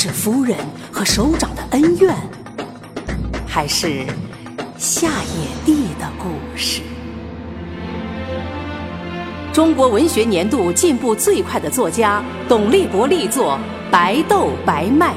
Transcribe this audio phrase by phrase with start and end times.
[0.00, 0.56] 是夫人
[0.92, 2.14] 和首长的恩怨，
[3.44, 4.06] 还是
[4.76, 6.82] 夏野地的故事？
[9.52, 13.58] 中国文学年度进步最快的作家董立国力作
[13.90, 15.14] 《白豆白麦》，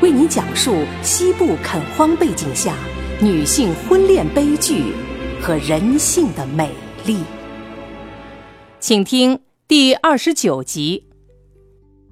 [0.00, 2.76] 为您讲述西部垦荒背景下
[3.20, 4.92] 女性婚恋悲剧
[5.42, 6.70] 和人性的美
[7.04, 7.24] 丽。
[8.78, 11.08] 请听第二十九集。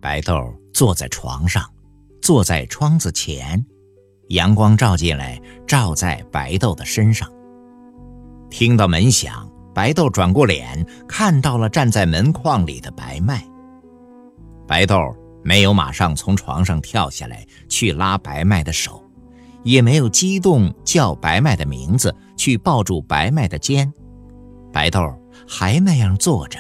[0.00, 1.64] 白豆坐在床上，
[2.20, 3.64] 坐在窗子前，
[4.28, 7.30] 阳光照进来，照在白豆的身上。
[8.50, 9.48] 听到门响。
[9.74, 13.42] 白豆转过脸，看到了站在门框里的白麦。
[14.68, 14.94] 白豆
[15.42, 19.02] 没有马上从床上跳下来去拉白麦的手，
[19.62, 23.90] 也没有激动叫白麦的名字去抱住白麦的肩。
[24.70, 25.00] 白豆
[25.48, 26.58] 还那样坐着，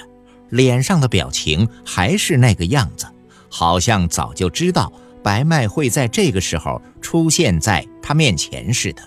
[0.48, 3.04] 脸上的表情还是那个样子，
[3.52, 4.90] 好像早就知道
[5.22, 9.02] 白麦会在这个时候出现在他面前似的。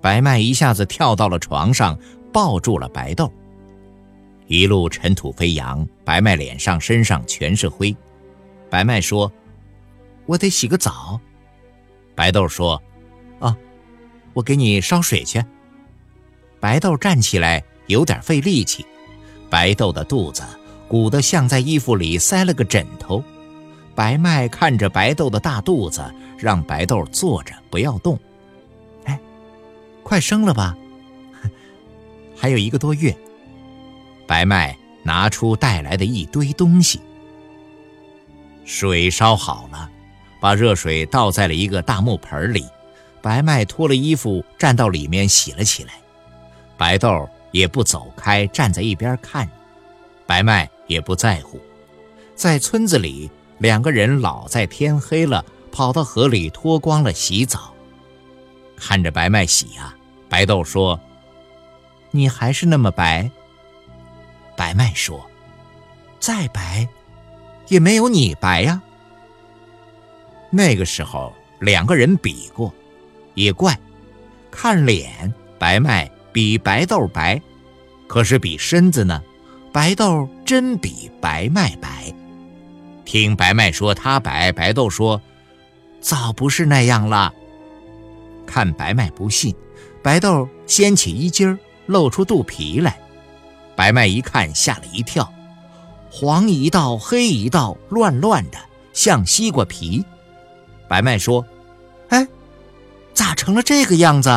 [0.00, 1.96] 白麦一下子跳到了床上。
[2.32, 3.28] 抱住了白豆，
[4.46, 7.92] 一路尘土飞扬，白麦脸上、身上全是灰。
[8.70, 9.32] 白麦说
[10.26, 11.20] ：“我得洗个澡。”
[12.14, 12.80] 白豆说
[13.40, 13.56] ：“啊，
[14.32, 15.44] 我给你烧水去。”
[16.60, 18.86] 白豆站起来有点费力气，
[19.50, 20.44] 白豆的肚子
[20.90, 23.22] 鼓得像在衣服里塞了个枕头。
[23.94, 26.02] 白麦看着白豆的大肚子，
[26.36, 28.18] 让白豆坐着不要动。
[29.04, 29.16] 哎，
[30.02, 30.76] 快生了吧？
[32.36, 33.16] 还有一个多月，
[34.26, 37.00] 白麦拿出带来的一堆东西。
[38.64, 39.88] 水烧好了，
[40.40, 42.66] 把热水倒在了一个大木盆里。
[43.22, 45.92] 白麦脱了衣服，站到里面洗了起来。
[46.76, 49.48] 白豆也不走开，站在一边看。
[50.26, 51.60] 白麦也不在乎。
[52.34, 57.72] 在村子里，两个人老在天黑了跑到河里脱光了洗澡。
[58.76, 59.94] 看着白麦洗呀，
[60.28, 60.98] 白豆说。
[62.12, 63.30] 你还是那么白。
[64.56, 65.24] 白麦说
[66.18, 66.88] ：“再白，
[67.68, 68.82] 也没有你白呀。”
[70.50, 72.74] 那个时候，两个人比过，
[73.34, 73.78] 也怪，
[74.50, 77.40] 看脸，白麦比白豆白，
[78.08, 79.22] 可是比身子呢，
[79.72, 82.12] 白豆真比白麦白。
[83.04, 85.20] 听白麦说他白，白豆说
[86.00, 87.32] ：“早不是那样了。”
[88.46, 89.54] 看白麦不信，
[90.02, 91.58] 白豆掀起衣襟儿。
[91.86, 92.96] 露出肚皮来，
[93.74, 95.28] 白麦一看吓了一跳，
[96.08, 98.58] 黄一道黑一道，乱乱的，
[98.92, 100.04] 像西瓜皮。
[100.86, 101.44] 白麦说
[102.10, 102.24] ：“哎，
[103.12, 104.28] 咋成了这个样子？”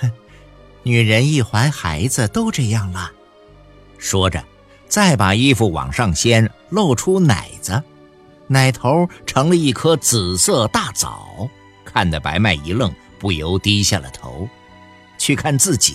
[0.00, 0.08] 哼，
[0.84, 3.10] 女人一怀孩子都这样了。
[4.00, 4.42] 说着，
[4.88, 7.80] 再把衣服往上掀，露出奶子，
[8.48, 11.48] 奶头成了一颗紫色大枣，
[11.84, 14.48] 看得白麦一愣，不由低下了头，
[15.18, 15.94] 去看自己。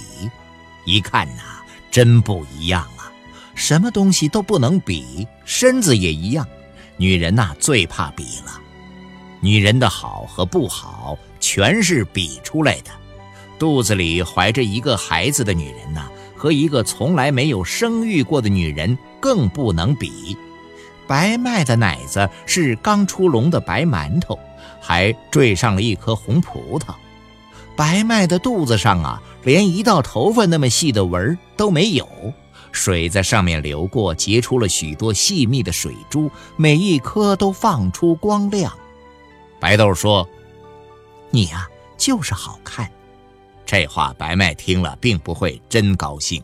[0.86, 1.42] 一看呐，
[1.90, 3.12] 真不一样啊！
[3.56, 6.48] 什么东西都不能比，身子也一样。
[6.98, 8.62] 女人呐，最怕比了。
[9.42, 12.92] 女人的好和不好，全是比出来的。
[13.58, 20.38] 肚子里怀着一个孩子的女人呐，和一个从来没有生育过的女人更不能比。
[21.08, 24.38] 白麦的奶子是刚出笼的白馒头，
[24.82, 26.94] 还缀上了一颗红葡萄。
[27.76, 32.08] 白麦的肚子上啊，连一道头发那么细的纹都没有，
[32.72, 38.72] 水在上面流过，结出了许多细密的水珠，每一颗都放出光亮。
[39.60, 40.28] 白豆说
[41.30, 41.68] ：“你呀，
[41.98, 42.90] 就是好看。”
[43.66, 46.44] 这话白麦听了，并不会真高兴。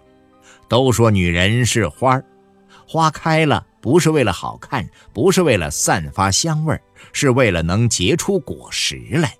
[0.67, 2.25] 都说女人是花儿，
[2.87, 6.81] 花开了不是为了好看，不是为了散发香味儿，
[7.13, 9.37] 是为了能结出果实来。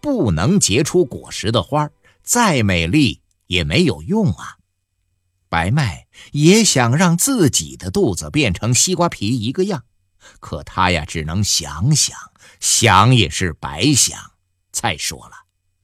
[0.00, 1.88] 不能结出果实的花
[2.22, 4.56] 再美丽也没有用啊！
[5.50, 9.84] 白麦也想让自己的肚子变成西瓜皮一个样，
[10.38, 12.16] 可他呀，只能想想，
[12.60, 14.18] 想也是白想。
[14.72, 15.32] 再说了，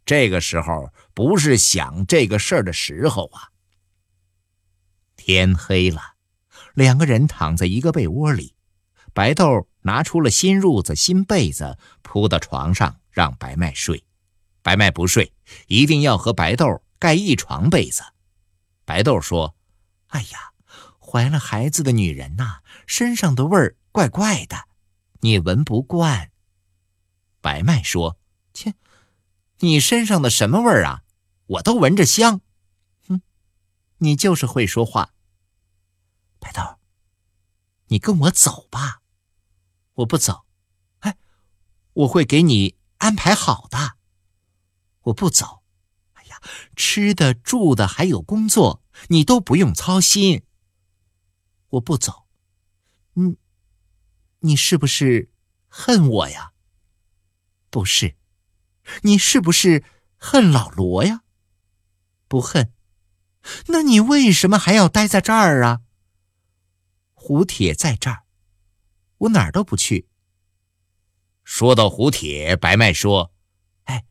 [0.07, 3.49] 这个时候不是想这个事儿的时候啊！
[5.17, 6.17] 天黑了，
[6.75, 8.55] 两个人躺在一个被窝里，
[9.15, 14.05] 白豆拿出了新褥子、新被子，铺到床上让白麦睡。
[14.61, 15.33] 白麦不睡，
[15.69, 18.03] 一定要和白豆盖一床被子。
[18.85, 19.57] 白豆说
[20.09, 20.53] ：“哎呀，
[21.01, 24.69] 怀了孩子的女人呐，身上的味儿怪怪的，
[25.21, 26.31] 你闻不惯。”
[27.41, 28.19] 白麦说
[28.53, 28.75] ：“切，
[29.61, 31.05] 你身上的什么味儿啊？
[31.47, 32.41] 我都闻着香。”
[33.09, 33.23] 哼，
[33.99, 35.15] 你就是会说话。
[36.39, 36.79] 白豆，
[37.87, 39.03] 你跟我走吧。
[39.95, 40.47] 我不走。
[41.01, 41.17] 哎，
[41.93, 43.97] 我会给你安排好的。
[45.03, 45.63] 我不走。
[46.15, 46.41] 哎呀，
[46.75, 50.45] 吃的、住的还有工作，你都不用操心。
[51.71, 52.27] 我不走。
[53.15, 53.37] 嗯，
[54.41, 55.31] 你是不是
[55.69, 56.53] 恨我呀？
[57.71, 58.17] 不是。
[59.03, 59.85] 你是不是
[60.17, 61.23] 恨老罗呀？
[62.29, 62.73] 不恨。
[63.69, 65.83] 那你为什么还要待在这儿啊？
[67.15, 68.23] 胡铁在这儿，
[69.19, 70.09] 我哪儿都不去。
[71.43, 73.33] 说到胡铁，白麦说
[73.85, 74.05] ：“哎，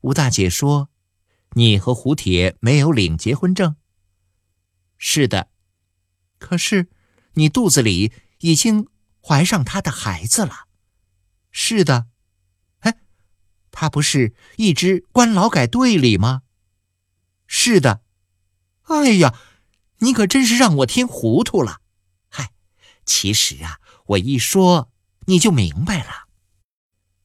[0.00, 0.90] 吴大姐说，
[1.50, 3.76] 你和胡铁没有领结婚证。
[4.96, 5.48] 是的，
[6.38, 6.88] 可是
[7.34, 8.88] 你肚子里已经
[9.20, 10.68] 怀上他的孩子了。
[11.50, 12.06] 是的，
[12.80, 12.98] 哎，
[13.70, 16.42] 他不是一直关劳改队里吗？
[17.56, 18.00] 是的。
[18.82, 19.32] 哎呀，
[19.98, 21.78] 你可真是让我听糊涂了。”
[22.28, 22.50] 嗨
[23.06, 24.90] 其实啊，我一说
[25.26, 26.24] 你就明白了。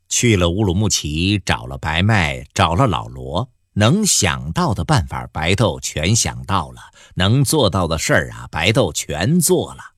[0.07, 6.79] 去了乌鲁木齐，找了白麦，找了老罗，能想到的办法，白豆全想到了；
[7.15, 9.95] 能做到的事儿啊，白豆全做了。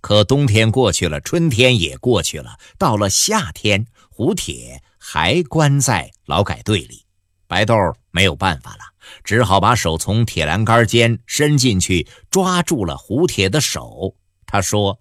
[0.00, 7.06] 可冬天过去了，春天也过去了，到了夏天，胡铁还关在劳改队里，
[7.46, 7.74] 白豆
[8.10, 8.82] 没有办法了，
[9.24, 14.16] 只好把手从铁栏杆间伸进去，抓住了胡铁的手。
[14.46, 15.00] 他说。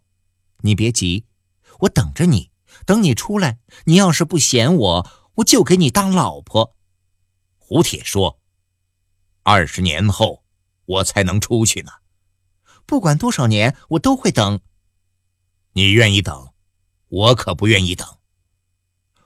[0.61, 1.23] 你别急，
[1.81, 2.49] 我等着你。
[2.87, 6.75] 等你出来，你要是不嫌我，我就给你当老婆。
[7.59, 8.39] 胡铁说
[9.43, 10.43] ：“二十年后，
[10.85, 11.91] 我才能出去呢。
[12.87, 14.59] 不管多少年，我都会等。
[15.73, 16.53] 你愿意等，
[17.07, 18.17] 我可不愿意等。”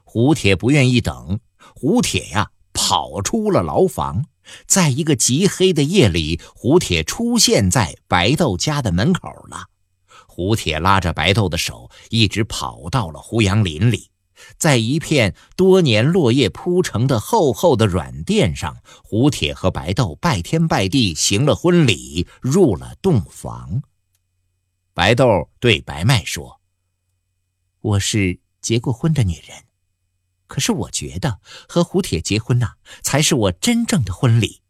[0.03, 1.39] 胡铁不愿意等。
[1.73, 4.25] 胡铁呀，跑出了牢房，
[4.65, 9.67] 在一个极黑的夜里，胡铁出现在白豆家的门口了。
[10.27, 14.09] 胡铁拉着白豆的手，一直跑到了胡杨林里，
[14.57, 23.81] 在一片多年落叶铺成的厚厚的软垫上，胡铁和白豆拜天拜地，行了婚礼，入了洞房。
[24.93, 26.61] 白豆对白麦说
[27.81, 29.57] ：“我是结过婚的女人，
[30.51, 31.39] 可是我觉得
[31.69, 34.61] 和胡铁结婚呐，才是我真正的婚礼。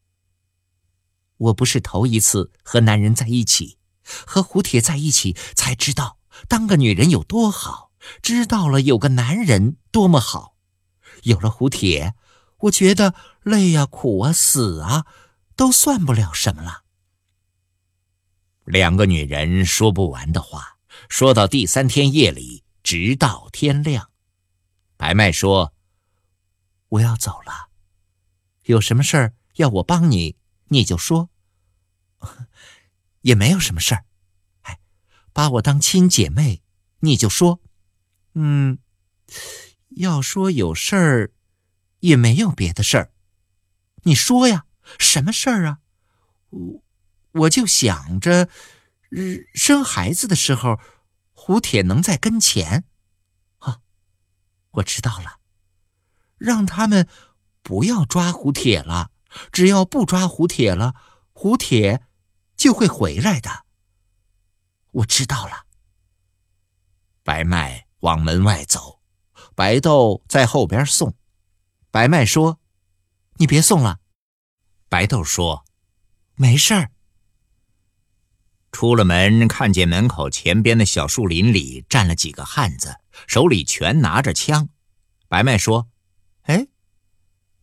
[1.38, 6.18] 我不是头一次和男人在一起。”和胡铁在一起，才知道
[6.48, 7.92] 当个女人有多好，
[8.22, 10.56] 知道了有个男人多么好。
[11.24, 12.14] 有了胡铁，
[12.62, 15.06] 我觉得累呀、苦啊、死啊，
[15.56, 16.84] 都算不了什么了。
[18.66, 20.78] 两个女人说不完的话，
[21.08, 24.11] 说到第三天夜里，直到天亮。
[25.02, 25.74] 白麦说
[26.90, 27.72] ：“我要走了，
[28.66, 30.38] 有什么事儿要我帮你，
[30.68, 31.32] 你就说。
[33.22, 34.06] ”也没有什么事儿，
[34.62, 34.80] 哎，
[35.34, 36.62] 把我当亲姐妹，
[37.00, 37.60] 你就说，
[38.36, 38.78] 嗯，
[39.90, 41.34] 要说有事儿，
[42.02, 43.12] 也没有别的事儿，
[44.04, 44.68] 你说呀，
[45.00, 45.80] 什么事儿啊？
[46.52, 46.84] 我
[47.32, 48.48] 我就想着，
[49.56, 50.80] 生孩子的时候，
[51.34, 52.84] 胡铁能在跟前，
[54.72, 55.40] 我知道了，
[56.38, 57.08] 让他们
[57.62, 59.12] 不要抓胡铁了，
[59.52, 60.96] 只要不抓胡铁了，
[61.34, 62.08] 胡铁。
[62.58, 63.66] 就会回来的。
[64.92, 65.66] 我知道了。
[67.24, 69.02] 白麦往门外走，
[69.56, 71.16] 白豆在后边送。
[71.90, 72.60] 白麦说
[73.42, 74.00] ：“你别送了。”
[74.90, 75.66] 白豆说
[76.38, 76.92] ：“没事儿。”
[78.72, 84.70] 出了门，看见门口前边的小树林里站了几个汉子，手里全拿着枪。
[85.28, 85.90] 白麦说
[86.44, 86.68] ：“哎，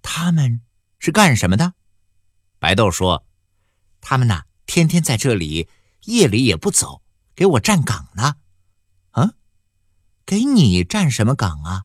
[0.03, 0.63] 他们
[0.99, 1.75] 是干什么的？”
[2.59, 3.27] 白豆说
[4.01, 5.67] ：“他们呐。”天天在这里，
[6.05, 7.01] 夜里也不走，
[7.35, 8.35] 给我站岗呢。
[9.13, 9.33] 啊，
[10.27, 11.85] 给你站什么岗啊？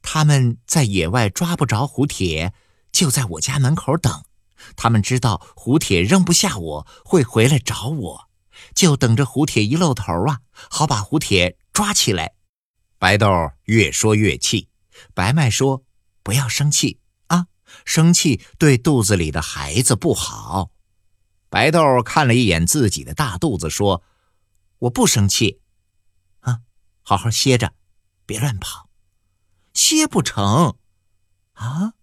[0.00, 2.54] 他们在野外抓不着胡铁，
[2.90, 4.24] 就在我家门口等。
[4.74, 8.30] 他们知道胡铁扔不下我，会回来找我，
[8.74, 12.34] 就等着胡铁一露头啊，好把胡铁抓起来。
[12.98, 14.68] 白豆越说越气，
[15.14, 15.82] 白麦说
[16.22, 17.46] ：“不要生气啊，
[17.86, 20.70] 生气对肚子里的孩子不好。”
[21.48, 24.02] 白豆看了一眼自己的大肚子，说
[24.80, 25.62] ：“我不生气，
[26.40, 26.60] 啊，
[27.00, 27.72] 好好歇着，
[28.26, 28.90] 别乱跑。
[29.72, 30.76] 歇不成，
[31.54, 31.94] 啊？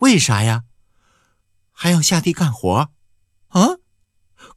[0.00, 0.64] 为啥呀？
[1.72, 2.92] 还要下地干活？
[3.48, 3.78] 啊？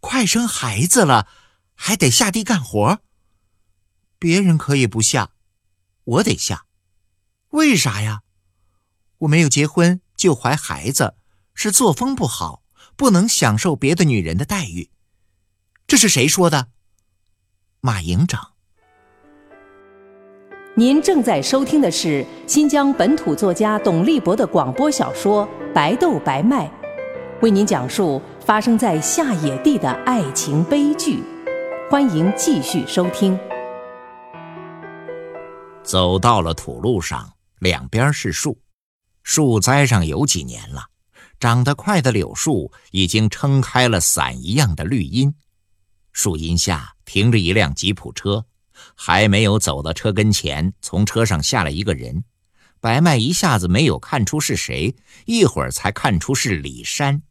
[0.02, 1.30] 快生孩子了，
[1.76, 3.00] 还得下地干活？
[4.24, 5.32] 别人可以不下，
[6.06, 6.64] 我得下。
[7.50, 8.22] 为啥呀？
[9.18, 11.16] 我没有结婚就怀孩子，
[11.54, 12.64] 是作风不好，
[12.96, 14.90] 不能享受别的女人的待遇。
[15.86, 16.70] 这是谁说的？
[17.82, 18.54] 马营长。
[20.78, 26.66] 您正在收听的是新疆本土作家董立博的广播小说《白豆白麦》，
[27.42, 31.22] 为您讲述发生在下野地的爱情悲剧。
[31.92, 33.38] 欢迎继续收听。
[35.84, 38.60] 走到了土路上，两边是树，
[39.22, 40.86] 树栽上有几年了，
[41.40, 45.36] 长得快的柳树已经撑开了伞一样的绿荫。
[46.12, 48.46] 树荫下停着一辆吉普车。
[48.96, 52.24] 还没有走到车跟前，从车上下来一个人。
[52.82, 57.22] 白麦一下子没有看出是谁，一会儿才看出是李山，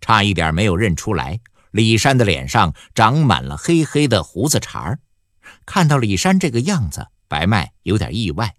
[0.00, 1.40] 差一点没有认出来。
[1.70, 4.98] 李山的脸上长满了黑黑的胡子茬儿。
[5.64, 8.56] 看到李山这个样子，白麦有点意外，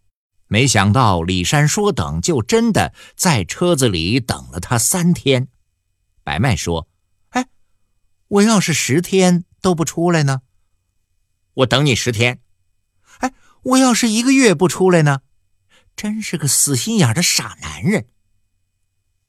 [0.47, 5.49] 没想到李山说等就真的在车子里等了他三天。
[6.23, 6.87] 白麦说
[7.31, 7.49] ：“哎，
[8.29, 10.43] 我要是十天都不出来呢？”
[11.55, 12.39] 我等你十天，
[13.17, 15.19] 哎，我要是一个月不出来呢？
[15.97, 18.07] 真是个死心眼的傻男人。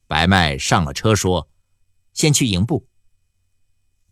[0.06, 1.50] 白麦上了车说
[2.14, 2.86] ：“先去营部。”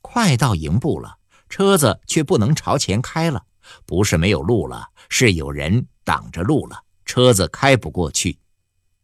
[0.02, 3.46] 快到营部了，车子却不能朝前开了，
[3.86, 8.38] 不是没有路了，是有人挡着路了，车子开不过去。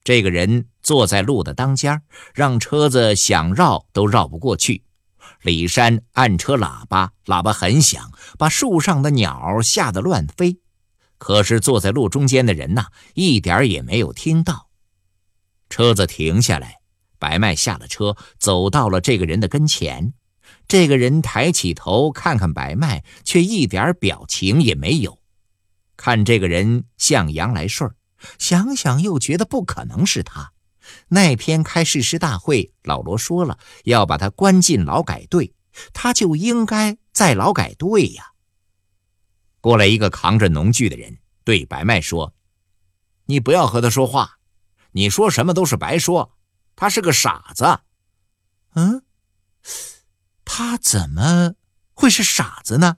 [0.04, 2.00] 这个人坐在路的当间，
[2.35, 4.85] 让车子想绕都绕不过去。
[5.42, 10.61] 李山按车喇叭，喇叭很响，把树上的鸟吓得乱飞。
[11.18, 14.68] 可是坐在路中间的人呐，一点也没有听到。
[15.68, 16.76] 车子停下来，
[17.18, 20.12] 白麦下了车，走到了这个人的跟前。
[20.68, 25.18] 这个人抬起头看看白麦，却一点表情也没有。
[25.96, 27.90] 看这个人像杨来顺，
[28.38, 30.52] 想想又觉得不可能是他。
[31.08, 35.54] 那天开誓师大会，老罗说了要把他关进劳改队，
[35.92, 38.32] 他就应该在劳改队呀。
[39.60, 42.34] 过来一个扛着农具的人，对白麦说
[43.26, 44.38] ：“你不要和他说话，
[44.92, 46.36] 你说什么都是白说，
[46.76, 47.80] 他是个傻子。”
[48.74, 49.02] 嗯，
[50.58, 51.52] 他怎么
[51.92, 52.96] 会是傻子呢？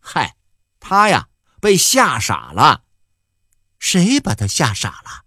[0.00, 0.38] 嗨，
[0.80, 1.28] 他呀
[1.60, 2.84] 被吓傻了。
[3.78, 5.26] 谁把他吓傻了？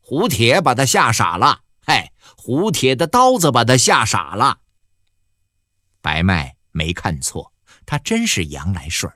[0.00, 4.60] 胡铁把他吓傻了，嗨，胡铁的刀子把他吓傻了。
[6.00, 7.54] 白麦没看错，
[7.86, 9.12] 他真是杨来顺。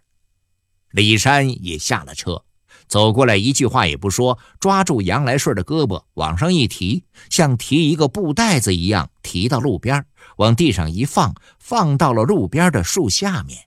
[0.90, 2.44] 李山也下了车，
[2.86, 10.04] 走过来，一句话也不说，抓住杨来顺的胳膊往上一提，像提一个布袋子一样提到路边，
[10.36, 13.58] 往地上一放，放到了路边的树下面。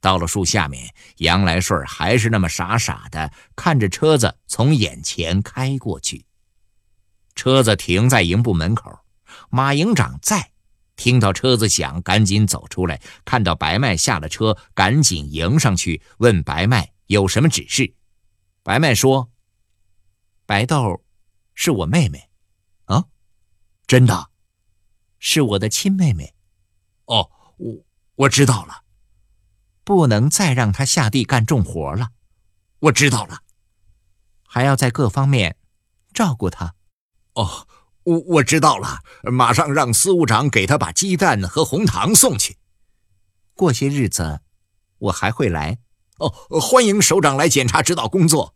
[0.00, 6.24] 到了树下面，杨来顺还是那么傻傻的看着车子从眼前开过去。
[7.36, 8.98] 车子停在营部门口，
[9.48, 10.50] 马营长在，
[10.96, 17.94] 听到车子响，赶紧走出来，看到白麦下了车，赶紧迎上去问白麦有什么指示。
[18.64, 19.30] 白麦说
[20.46, 21.02] ：“白豆
[21.52, 22.30] 是我妹妹，
[22.84, 23.06] 啊，
[23.88, 24.30] 真的，
[25.18, 26.34] 是我的亲妹妹。
[27.06, 28.84] 哦，我我知道了，
[29.82, 32.10] 不能再让她下地干重活了。
[32.78, 33.40] 我知道了，
[34.46, 35.56] 还要在各方面
[36.12, 36.76] 照顾她。”
[37.34, 37.66] 哦，
[38.04, 42.58] 我我知道了，马上让司务长给他把鸡蛋和红糖送去。
[43.54, 44.40] 过些日子，
[44.98, 45.78] 我还会来。
[46.22, 48.54] 哦，欢迎首长来检查指导工作。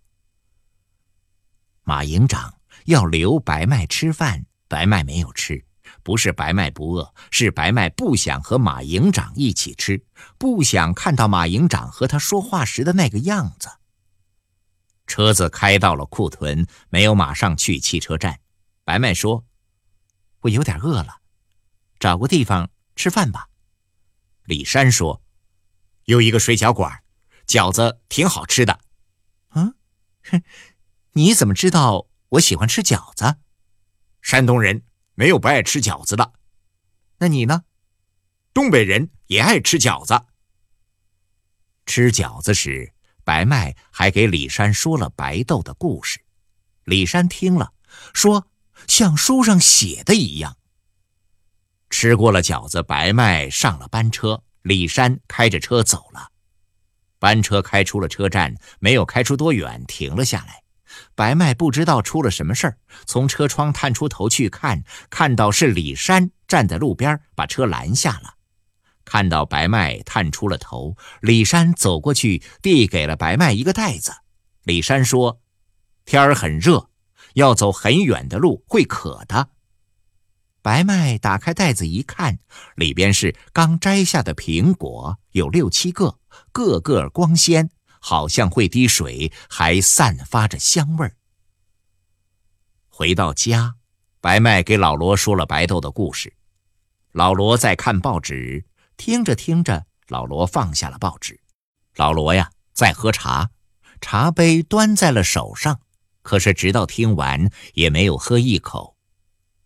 [1.82, 2.54] 马营长
[2.84, 5.64] 要留白麦吃饭，白麦没有吃，
[6.04, 10.04] 不是白麦不饿，是白麦不想和马营长一起吃，
[10.38, 13.68] 不想看到马营长和他说话时的那个样子。
[15.08, 18.40] 车子开到了库屯，没有马上去汽车站。
[18.84, 19.44] 白麦说
[20.42, 21.16] ：“我有点饿了，
[21.98, 23.48] 找个地方吃饭吧。”
[24.46, 25.22] 李山说
[26.06, 27.02] ：“有一个水饺馆，
[27.46, 28.80] 饺子挺好吃的。”
[29.48, 29.74] 啊，
[30.24, 30.42] 哼，
[31.12, 33.36] 你怎么知道我喜欢吃饺子？
[34.20, 34.82] 山东人
[35.14, 36.32] 没有不爱吃饺子的。
[37.18, 37.64] 那你呢？
[38.52, 40.26] 东北人也爱吃饺子。
[41.86, 42.92] 吃饺子时，
[43.24, 46.20] 白麦还给李山说了白豆的故事。
[46.84, 47.72] 李山听了，
[48.12, 48.48] 说。
[48.86, 50.58] 像书上写的一样。
[51.88, 56.30] 吃过了饺子，白麦上了班车，李山开着车走了。
[57.18, 60.62] 班车开出了车站，没有开出多远，停了下来。
[61.14, 68.34] 白麦不知道出了什么事儿，从车窗探出头去看，看到是李山站在路边，把车拦下了。
[69.04, 74.12] 看到白麦探出了头，李山走过去，递给了白麦一个袋子。
[74.64, 75.40] 李山说
[76.04, 76.90] ：“天儿很热，
[77.34, 79.50] 要走很远的路，会渴的。”
[80.66, 82.40] 白麦打开袋子一看，
[82.74, 86.18] 里边是刚摘下的苹果，有六七个，
[86.50, 87.70] 个个光鲜，
[88.00, 91.14] 好像会滴水，还散发着香味儿。
[92.88, 93.76] 回到家，
[94.20, 96.34] 白麦给老罗说了白豆的故事。
[97.12, 98.64] 老罗在看报纸，
[98.96, 101.38] 听着听着，老罗放下了报纸。
[101.94, 103.50] 老罗呀，在喝茶，
[104.00, 105.80] 茶杯端在了手上，
[106.22, 108.95] 可是直到听完也没有喝一口。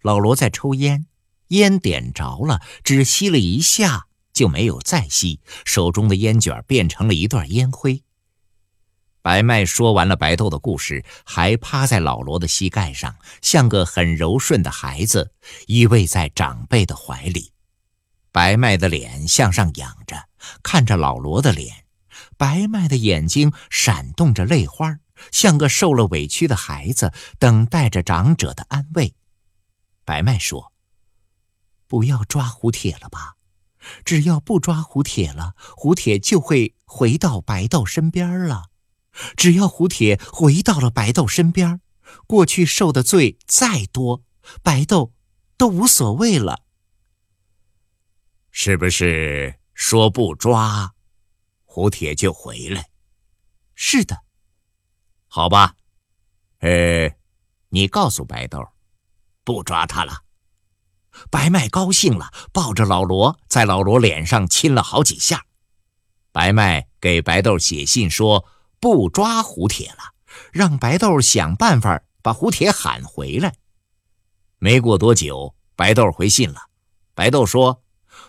[0.03, 1.07] 老罗在抽烟，
[1.49, 8.03] 烟点着了，只吸了一下，就没有再吸，手中的烟卷变成了一段烟灰。
[9.23, 15.33] 白麦说完了白豆的故事，还趴在老罗的膝盖上，像个很柔顺的孩子，
[15.67, 17.53] 依偎在长辈的怀里。
[18.33, 20.29] 白麦的脸向上仰着，
[20.63, 21.85] 看着老罗的脸，
[22.39, 24.99] 白麦的眼睛闪动着泪花，
[25.31, 29.15] 像个受了委屈的孩子，等待着长者的安慰。
[30.11, 30.73] 白麦说
[31.87, 33.37] ：“不要抓胡铁了吧，
[34.05, 38.71] 只要不抓胡铁了，胡铁就会回到白豆身边了。
[39.37, 41.81] 只要胡铁回到了白豆身边，
[42.27, 44.25] 过去受的罪再多，
[44.65, 45.13] 白豆
[45.57, 46.65] 都无所谓了。
[48.51, 50.93] 是不是说不抓，
[51.63, 52.91] 胡铁就回来？
[53.77, 54.25] 是的。
[55.29, 55.77] 好吧，
[56.59, 57.15] 呃，
[57.69, 58.67] 你告诉白豆。”
[59.45, 60.23] 不抓他了，
[61.31, 65.45] 白麦高兴了，抱着老罗，在老罗脸上亲了好几下。
[66.33, 68.47] 白麦给白豆写信说
[68.79, 70.15] 不抓胡铁了，
[70.53, 73.55] 让白豆想办法把胡铁喊回来。
[74.59, 76.69] 没过多久，白豆回信了。
[77.15, 77.83] 白豆说，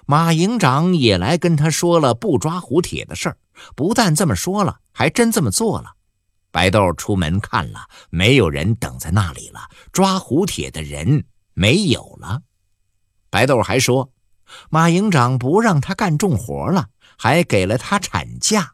[0.05, 3.37] 马营长也来跟他说了不抓胡铁的事儿，
[3.75, 5.95] 不但这么说了，还真这么做了。
[6.51, 9.69] 白豆出门看了，没有人等在那里了。
[9.93, 12.43] 抓胡铁的人没有了。
[13.29, 14.11] 白豆还说，
[14.69, 18.73] 马营长不让他干重活了，还给了他产假。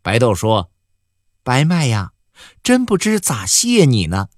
[0.00, 0.72] 白豆说
[1.44, 2.12] ：“白麦呀，
[2.62, 4.28] 真不知咋谢你呢。”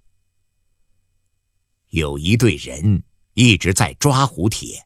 [1.91, 4.85] 有一队人一直在抓胡铁，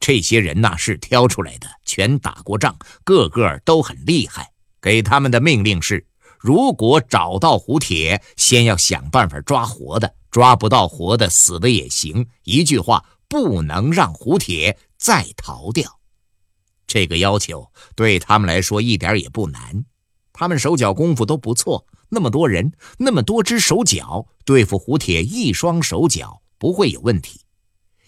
[0.00, 4.52] 这些人呐是挑出来的，全打过仗，个个都很厉害。
[4.80, 6.06] 给他们的命令是。
[6.38, 12.28] 如果找到胡铁，先要想办法抓活的；抓不到活的，死的也行。
[12.44, 15.98] 一句话，不能让胡铁再逃掉。
[16.86, 19.84] 这个要求对他们来说一点也不难，
[20.32, 21.86] 他们手脚功夫都不错。
[22.08, 27.40] 那么多人，那么多只手脚，对付胡铁一双手脚不会有问题。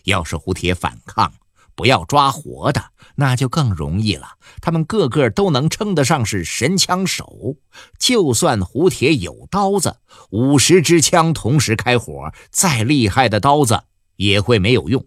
[0.05, 1.33] 要是胡铁反抗，
[1.75, 2.81] 不要抓活的。
[3.21, 4.39] 那就更容易了。
[4.61, 7.57] 他们个个都能称得上是神枪手，
[7.99, 9.97] 就算胡铁有刀子，
[10.31, 13.83] 五十支枪同时开火，再厉害的刀子
[14.15, 15.05] 也会没有用。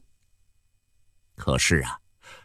[1.38, 2.00] 可是啊，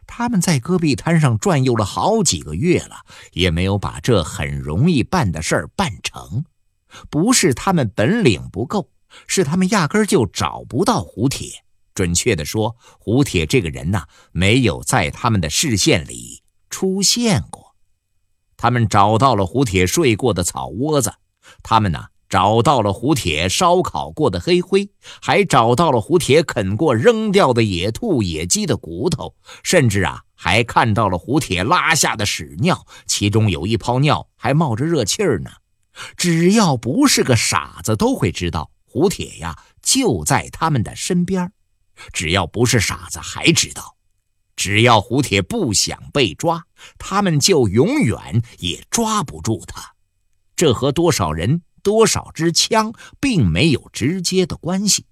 [0.07, 3.01] 他们在戈壁滩上转悠了好几个月了，
[3.33, 6.45] 也没有把这很容易办的事儿办成。
[7.11, 8.89] 不是他们本领不够，
[9.27, 11.65] 是他们压根儿就找不到胡铁。
[11.97, 17.75] 准确的说，胡铁这个人呐，没有在他们的视线里出现过。
[18.59, 21.15] 他们找到了胡铁睡过的草窝子，
[21.63, 24.91] 他们呢找到了胡铁烧烤过的黑灰，
[25.23, 35.51] 还找到了胡铁啃过扔掉的野兔、野鸡的骨头，甚至啊，还看到了胡铁拉下的屎尿，其中有一泡尿还冒着热气儿呢。
[36.15, 41.53] 只要不是个傻子，都会知道胡铁呀就在他们的身边。
[42.13, 43.97] 只要不是傻子，还知道，
[44.55, 46.65] 只要胡铁不想被抓，
[46.99, 49.95] 他们就永远也抓不住他。
[50.55, 55.05] 这和多少人、多少支枪并没有直接的关系。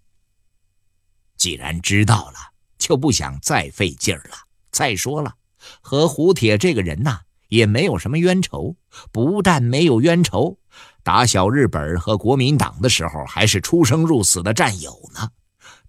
[1.37, 2.39] 既然知道了，
[2.79, 4.37] 就不想再费劲儿了。
[4.71, 5.35] 再说了，
[5.81, 8.75] 和胡铁这个人呐，也没有什么冤仇。
[9.13, 10.59] 不但没有冤仇，
[11.03, 15.31] 打小日本和国民党的时候，还是出生入死的战友呢。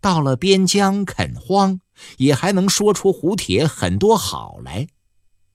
[0.06, 1.80] 到了边疆垦荒，
[2.18, 4.86] 也还能说出胡铁很多好来。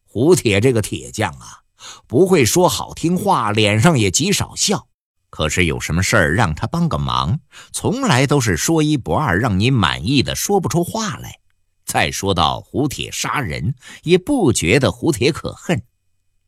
[0.09, 1.61] 胡铁这个铁匠啊，
[2.09, 4.89] 不会说好听话，脸上也极少笑。
[5.31, 7.39] 可是有什么事儿让他帮个忙，
[7.71, 11.39] 从来都是说一不二，让你满意的说不出话来。
[11.87, 15.81] 再说到胡铁杀人，也不觉得胡铁可恨。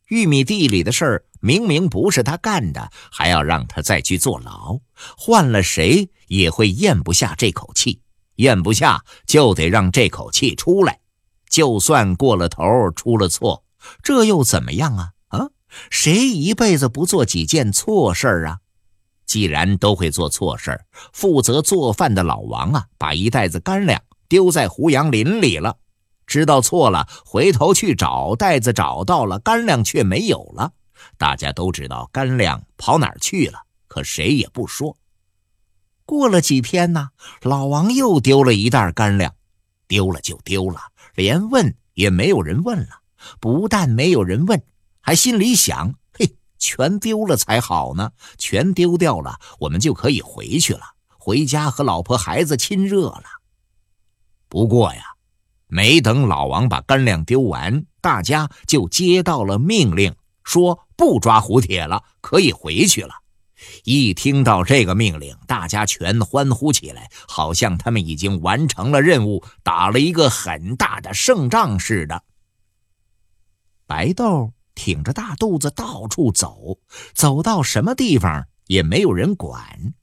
[0.08, 4.80] 玉米地里的事儿明明不是他干的，还要让他再去坐牢，
[5.16, 8.00] 换了谁也会咽不下这口气，
[8.36, 10.98] 咽不下就得让这口气出来。
[11.50, 13.64] 就算过了头，出了错，
[14.02, 15.10] 这又怎么样啊？
[15.28, 15.50] 啊，
[15.90, 18.60] 谁一辈子不做几件错事儿啊？
[19.26, 25.76] 既然都会做错事儿，负责做饭的老王啊，把一袋子干粮丢在胡杨林里了。
[26.26, 30.72] 知道错了，回头去找袋子，找到了干粮却没有了。
[31.18, 34.96] 大家都知道干粮跑哪儿去了，可谁也不说。
[36.04, 37.10] 过了几天呢，
[37.42, 39.34] 老王又丢了一袋干粮，
[39.88, 40.80] 丢了就丢了，
[41.14, 43.00] 连问也没有人问了。
[43.40, 44.62] 不但没有人问，
[45.00, 50.82] 还心里想：嘿，全丢了才好呢，全丢掉了，我们就可以回去了，
[51.18, 53.24] 回家和老婆孩子亲热了。
[54.48, 55.02] 不过呀。
[55.74, 63.14] 没等老王把干粮丢完，大家就接到了命令，说不抓胡铁了，可以回去了。
[63.84, 72.22] 一听到这个命令，大家全欢呼起来，好像他们已经完成了任务，打了一个很大的胜仗似的。
[73.86, 76.78] 白豆挺着大肚子到处走，
[77.14, 79.94] 走到什么地方也没有人管。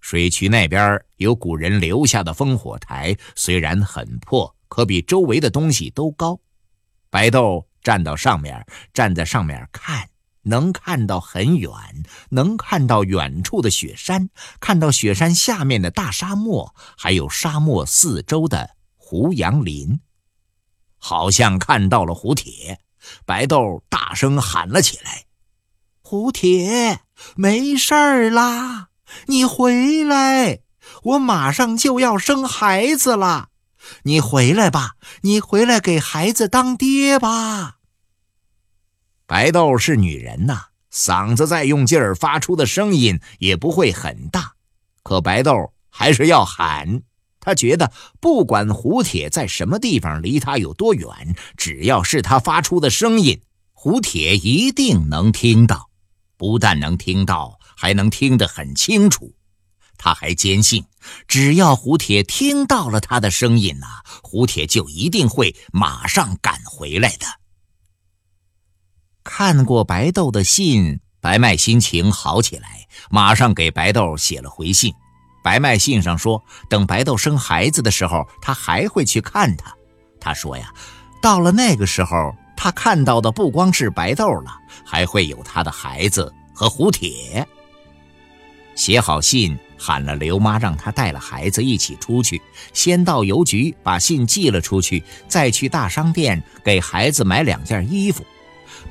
[0.00, 4.54] 水渠那边有古人留下的烽火台，虽然很破。
[4.66, 6.40] 可比周围的东西都高，
[7.08, 10.08] 白豆站到上面，站在上面看，
[10.44, 11.72] 能看到很远，
[12.30, 14.30] 能看到远处的雪山，
[14.60, 20.00] 看到雪山下面的大沙漠，还有沙漠四周的胡杨林，
[20.98, 22.80] 好像看到了胡铁。
[23.26, 25.24] 白豆大声喊了起来
[26.00, 27.00] ：“胡铁，
[27.36, 28.88] 没事儿啦，
[29.26, 30.60] 你回来，
[31.02, 33.48] 我马上就要生孩子了。”
[34.04, 37.76] 你回来吧，你回来给孩子当爹吧。
[39.26, 40.60] 白豆是女人呐，
[40.92, 44.52] 嗓子再用劲儿，发出的声音也不会很大，
[45.02, 47.02] 可白豆还是要喊。
[47.40, 51.08] 他觉得不管胡铁在什么地方，离他有多远，
[51.56, 53.40] 只要是他发出的声音，
[53.72, 55.90] 胡铁一定能听到。
[56.36, 59.34] 不但能听到，还能听得很清楚。
[59.96, 60.84] 他还坚信，
[61.28, 63.86] 只要胡铁听到了他的声音呐，
[64.22, 67.26] 胡铁就一定会马上赶回来的。
[69.24, 74.92] 看过白豆的信，白麦心情好起来，马上给白豆写了回信。
[75.42, 79.74] 白麦信上说，等白豆生孩子的时候，他还会去看他。
[80.20, 80.70] 他说呀，
[81.22, 87.46] 到了那个时候，他看到的不光是白豆了，还会有他的孩子和胡铁。
[88.74, 89.58] 写好信。
[89.76, 92.40] 喊了刘妈，让她带了孩子一起出去。
[92.72, 98.24] 先到邮局把信寄了出去，再去大商店给孩子买两件衣服。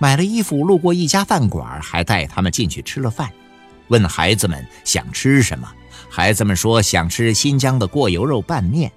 [0.03, 3.31] 买了衣服，路过一家饭馆，还带他们进去吃了饭。
[3.87, 5.65] 问孩子们想吃什么，
[6.09, 8.91] 孩子们说想吃新疆的过油肉拌面。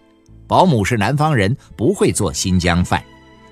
[0.48, 3.00] 保姆是南方人，不会做新疆饭。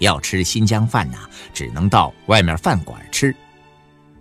[0.00, 1.18] 要吃新疆饭呐，
[1.52, 3.32] 只能到外面饭馆吃。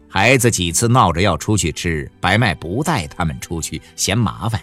[0.07, 4.61] 孩子几次闹着要出去吃，白麦不带他们出去，嫌麻烦。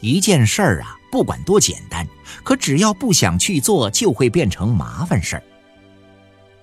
[0.00, 2.06] 一件事儿啊，不管多简单，
[2.44, 5.42] 可只要不想去做，就会变成麻烦事儿。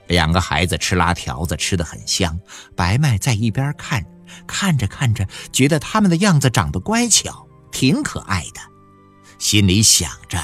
[0.08, 2.40] 两个孩子吃拉条子吃得很香，
[2.76, 4.06] 白麦在一边看，
[4.46, 8.62] 看着看着，觉得他们的样子长得乖巧，挺可爱的，
[9.40, 10.40] 心里想着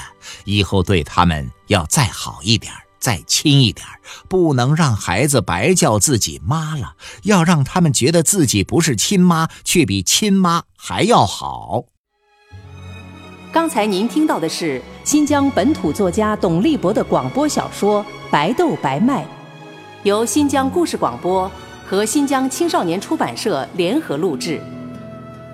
[0.46, 2.74] 以后对他们要再好一点。
[3.00, 3.88] 再亲一点
[4.28, 11.86] 不能让孩子白叫自己妈了，要让他们觉得自己不是亲妈，却比亲妈还要好。
[13.54, 19.24] 刚才您听到的是新疆本土作家董立博的广播小说《白豆白麦》，
[20.04, 21.52] 由新疆故事广播
[21.86, 24.62] 和新疆青少年出版社联合录制，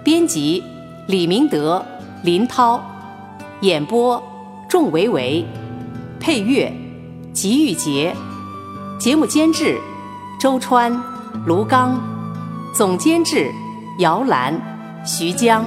[0.03, 0.63] 编辑
[1.07, 1.83] 李明德、
[2.21, 2.79] 林涛，
[3.61, 4.21] 演播
[4.69, 5.43] 仲维维，
[6.19, 6.71] 配乐。
[7.33, 8.15] 吉玉杰，
[8.97, 9.77] 节目监制
[10.39, 10.95] 周川、
[11.45, 11.99] 卢刚，
[12.73, 13.51] 总监制
[13.99, 14.57] 姚兰、
[15.03, 15.65] 徐江。